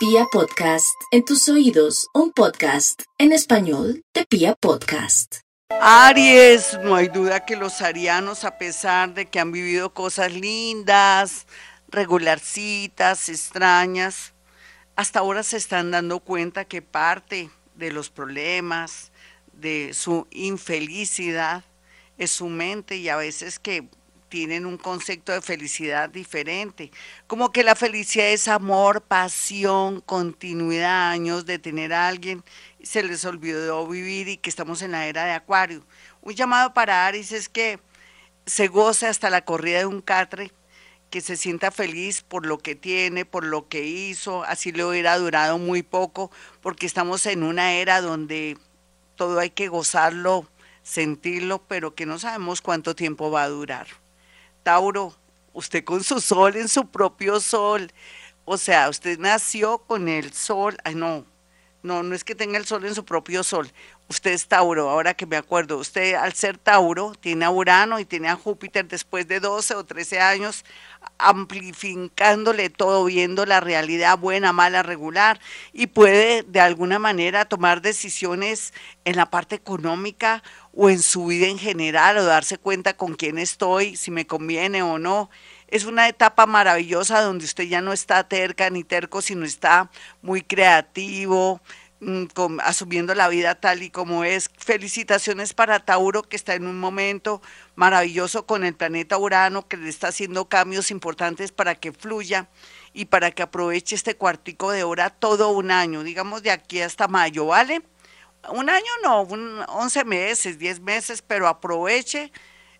[0.00, 5.40] Pia Podcast, en tus oídos, un podcast en español de Pia Podcast.
[5.78, 11.46] Aries, no hay duda que los arianos, a pesar de que han vivido cosas lindas,
[11.88, 14.32] regularcitas, extrañas,
[14.96, 19.12] hasta ahora se están dando cuenta que parte de los problemas,
[19.52, 21.62] de su infelicidad,
[22.16, 23.90] es su mente y a veces que
[24.30, 26.90] tienen un concepto de felicidad diferente.
[27.26, 32.42] Como que la felicidad es amor, pasión, continuidad, años de tener a alguien.
[32.82, 35.84] Se les olvidó vivir y que estamos en la era de Acuario.
[36.22, 37.80] Un llamado para Aries es que
[38.46, 40.52] se goce hasta la corrida de un catre,
[41.10, 45.18] que se sienta feliz por lo que tiene, por lo que hizo, así le hubiera
[45.18, 46.30] durado muy poco,
[46.62, 48.56] porque estamos en una era donde
[49.16, 50.48] todo hay que gozarlo,
[50.84, 53.88] sentirlo, pero que no sabemos cuánto tiempo va a durar.
[54.62, 55.14] Tauro,
[55.52, 57.92] usted con su sol en su propio sol.
[58.44, 60.76] O sea, usted nació con el sol.
[60.84, 61.24] Ay, no,
[61.82, 63.70] no, no es que tenga el sol en su propio sol.
[64.08, 65.78] Usted es Tauro, ahora que me acuerdo.
[65.78, 69.84] Usted, al ser Tauro, tiene a Urano y tiene a Júpiter después de 12 o
[69.84, 70.64] 13 años
[71.16, 75.40] amplificándole todo, viendo la realidad buena, mala, regular,
[75.72, 78.74] y puede de alguna manera tomar decisiones
[79.04, 80.42] en la parte económica
[80.74, 84.82] o en su vida en general, o darse cuenta con quién estoy, si me conviene
[84.82, 85.30] o no.
[85.68, 89.90] Es una etapa maravillosa donde usted ya no está terca ni terco, sino está
[90.22, 91.60] muy creativo,
[92.00, 92.26] mm,
[92.64, 94.50] asumiendo la vida tal y como es.
[94.58, 97.42] Felicitaciones para Tauro, que está en un momento
[97.76, 102.48] maravilloso con el planeta Urano, que le está haciendo cambios importantes para que fluya
[102.92, 107.08] y para que aproveche este cuartico de hora todo un año, digamos de aquí hasta
[107.08, 107.82] mayo, ¿vale?
[108.48, 112.32] Un año no, un 11 meses, 10 meses, pero aproveche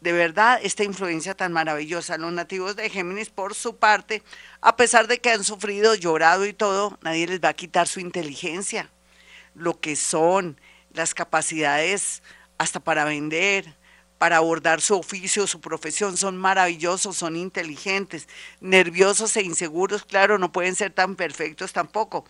[0.00, 2.18] de verdad esta influencia tan maravillosa.
[2.18, 4.22] Los nativos de Géminis, por su parte,
[4.60, 8.00] a pesar de que han sufrido, llorado y todo, nadie les va a quitar su
[8.00, 8.90] inteligencia,
[9.54, 10.60] lo que son,
[10.92, 12.22] las capacidades
[12.58, 13.74] hasta para vender,
[14.22, 18.28] para abordar su oficio, su profesión, son maravillosos, son inteligentes,
[18.60, 22.24] nerviosos e inseguros, claro, no pueden ser tan perfectos tampoco.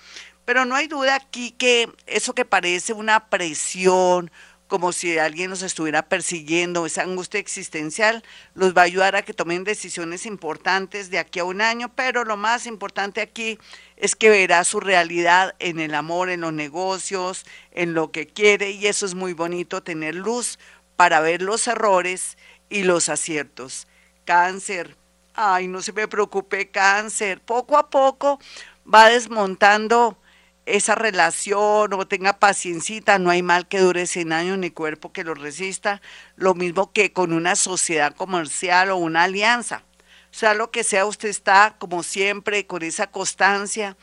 [0.46, 4.30] Pero no hay duda aquí que eso que parece una presión,
[4.68, 8.24] como si alguien los estuviera persiguiendo, esa angustia existencial,
[8.54, 12.24] los va a ayudar a que tomen decisiones importantes de aquí a un año, pero
[12.24, 13.58] lo más importante aquí
[13.98, 18.70] es que verá su realidad en el amor, en los negocios, en lo que quiere,
[18.70, 20.58] y eso es muy bonito, tener luz
[21.02, 22.38] para ver los errores
[22.70, 23.88] y los aciertos.
[24.24, 24.96] Cáncer,
[25.34, 28.38] ay, no se me preocupe, cáncer, poco a poco
[28.86, 30.16] va desmontando
[30.64, 35.24] esa relación o tenga paciencita, no hay mal que dure 100 años ni cuerpo que
[35.24, 36.00] lo resista,
[36.36, 39.82] lo mismo que con una sociedad comercial o una alianza.
[40.30, 43.96] O sea, lo que sea, usted está como siempre con esa constancia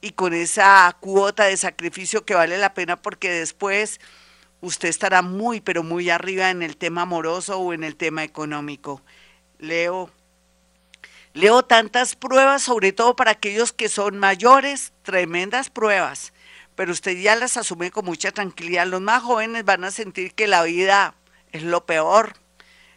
[0.00, 4.00] y con esa cuota de sacrificio que vale la pena porque después
[4.60, 9.02] usted estará muy, pero muy arriba en el tema amoroso o en el tema económico.
[9.58, 10.10] Leo,
[11.32, 16.32] Leo tantas pruebas, sobre todo para aquellos que son mayores, tremendas pruebas,
[16.74, 18.88] pero usted ya las asume con mucha tranquilidad.
[18.88, 21.14] Los más jóvenes van a sentir que la vida
[21.52, 22.34] es lo peor,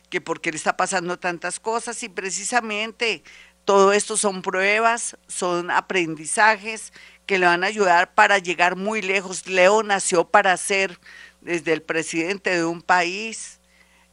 [0.10, 3.24] que porque le está pasando tantas cosas y precisamente
[3.66, 6.92] todo esto son pruebas, son aprendizajes
[7.28, 9.46] que le van a ayudar para llegar muy lejos.
[9.46, 11.00] Leo nació para ser
[11.44, 13.60] desde el presidente de un país,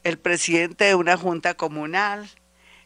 [0.03, 2.29] el presidente de una junta comunal,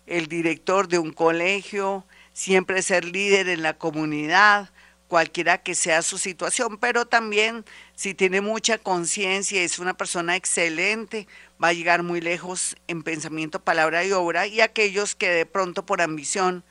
[0.06, 4.70] el director de un colegio, siempre ser líder en la comunidad,
[5.08, 11.26] cualquiera que sea su situación, pero también si tiene mucha conciencia, es una persona excelente,
[11.62, 15.86] va a llegar muy lejos en pensamiento, palabra y obra, y aquellos que de pronto
[15.86, 16.64] por ambición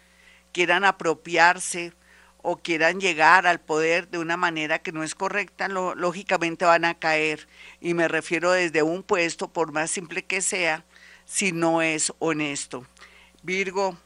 [0.52, 1.94] quieran apropiarse
[2.44, 6.94] o quieran llegar al poder de una manera que no es correcta, lógicamente van a
[6.94, 7.48] caer.
[7.82, 10.84] Y me refiero desde un puesto, por más simple que sea,
[11.26, 12.86] si no es honesto.
[13.42, 13.98] Virgo,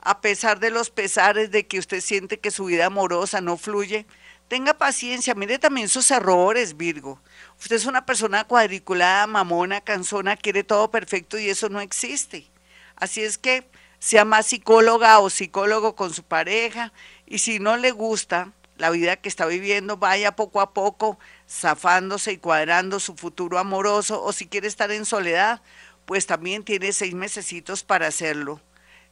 [0.00, 4.06] a pesar de los pesares de que usted siente que su vida amorosa no fluye,
[4.48, 7.18] tenga paciencia, mire también sus errores, Virgo.
[7.58, 12.46] Usted es una persona cuadriculada, mamona, cansona, quiere todo perfecto y eso no existe.
[12.96, 13.66] Así es que
[13.98, 16.92] sea más psicóloga o psicólogo con su pareja
[17.28, 22.32] y si no le gusta la vida que está viviendo, vaya poco a poco zafándose
[22.32, 25.60] y cuadrando su futuro amoroso o si quiere estar en soledad,
[26.06, 28.60] pues también tiene seis mesecitos para hacerlo.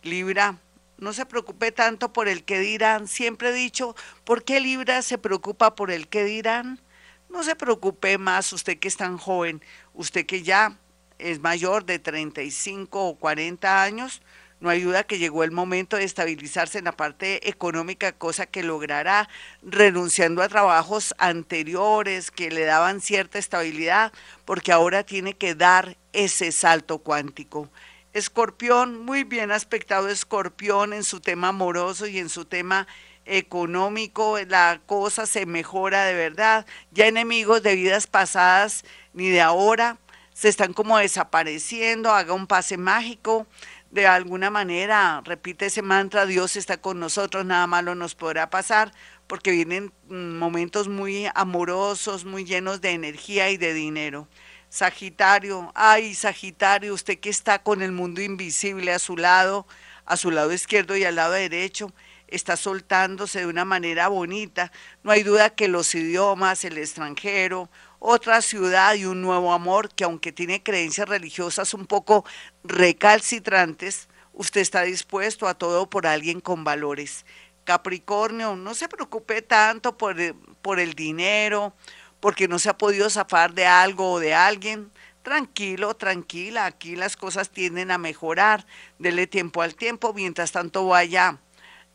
[0.03, 0.57] Libra,
[0.99, 3.07] no se preocupe tanto por el que dirán.
[3.07, 6.81] Siempre he dicho, ¿por qué Libra se preocupa por el que dirán?
[7.29, 10.79] No se preocupe más usted que es tan joven, usted que ya
[11.19, 14.23] es mayor de 35 o 40 años,
[14.59, 18.63] No hay duda que llegó el momento de estabilizarse en la parte económica, cosa que
[18.63, 19.29] logrará
[19.63, 24.13] renunciando a trabajos anteriores que le daban cierta estabilidad,
[24.47, 27.69] porque ahora tiene que dar ese salto cuántico.
[28.15, 32.87] Escorpión, muy bien aspectado Escorpión en su tema amoroso y en su tema
[33.27, 36.65] económico, la cosa se mejora de verdad.
[36.93, 39.99] Ya enemigos de vidas pasadas ni de ahora
[40.33, 43.47] se están como desapareciendo, haga un pase mágico.
[43.91, 48.93] De alguna manera, repite ese mantra, Dios está con nosotros, nada malo nos podrá pasar,
[49.27, 54.29] porque vienen mm, momentos muy amorosos, muy llenos de energía y de dinero.
[54.69, 59.67] Sagitario, ay Sagitario, usted que está con el mundo invisible a su lado,
[60.05, 61.93] a su lado izquierdo y al lado derecho,
[62.29, 64.73] está soltándose de una manera bonita.
[65.03, 70.05] No hay duda que los idiomas, el extranjero, otra ciudad y un nuevo amor que
[70.05, 72.25] aunque tiene creencias religiosas un poco
[72.65, 77.25] recalcitrantes, usted está dispuesto a todo por alguien con valores.
[77.65, 81.75] Capricornio, no se preocupe tanto por el, por el dinero,
[82.21, 84.91] porque no se ha podido zafar de algo o de alguien.
[85.23, 88.65] Tranquilo, tranquila, aquí las cosas tienden a mejorar.
[88.99, 91.39] Dele tiempo al tiempo, mientras tanto vaya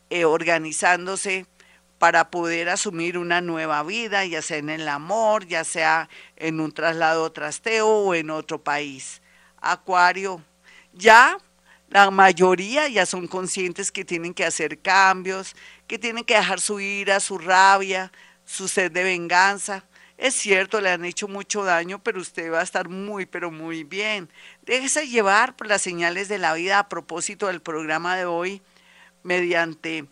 [0.10, 1.46] eh, organizándose
[2.02, 6.72] para poder asumir una nueva vida, ya sea en el amor, ya sea en un
[6.72, 9.22] traslado trasteo o en otro país.
[9.62, 10.44] Acuario,
[10.94, 11.38] ya
[11.90, 15.56] la mayoría ya son conscientes que tienen que hacer cambios,
[15.86, 18.12] que tienen que dejar su ira, su rabia,
[18.46, 19.86] su sed de venganza.
[20.18, 23.84] Es cierto, le han hecho mucho daño, pero usted va a estar muy, pero muy
[23.84, 24.28] bien.
[24.64, 28.60] Déjese llevar por las señales de la vida a propósito del programa de hoy
[29.22, 30.08] mediante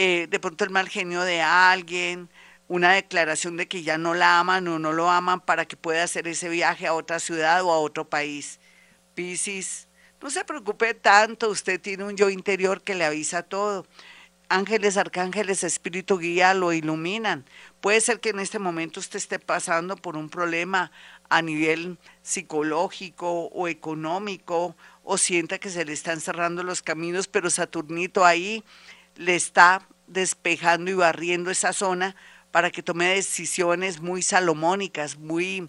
[0.00, 2.30] eh, de pronto el mal genio de alguien,
[2.68, 6.04] una declaración de que ya no la aman o no lo aman para que pueda
[6.04, 8.60] hacer ese viaje a otra ciudad o a otro país.
[9.16, 9.88] Piscis,
[10.22, 13.88] no se preocupe tanto, usted tiene un yo interior que le avisa todo.
[14.48, 17.44] Ángeles, arcángeles, espíritu guía lo iluminan.
[17.80, 20.92] Puede ser que en este momento usted esté pasando por un problema
[21.28, 27.50] a nivel psicológico o económico o sienta que se le están cerrando los caminos, pero
[27.50, 28.62] Saturnito ahí
[29.18, 32.16] le está despejando y barriendo esa zona
[32.50, 35.68] para que tome decisiones muy salomónicas, muy,